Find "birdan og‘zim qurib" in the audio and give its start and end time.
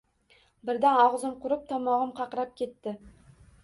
0.69-1.63